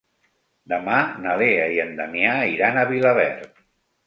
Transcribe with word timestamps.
Demà 0.71 0.95
na 1.25 1.35
Lea 1.41 1.67
i 1.75 1.77
en 1.85 1.93
Damià 2.01 2.33
iran 2.55 2.81
a 2.81 2.89
Vilaverd. 2.95 3.47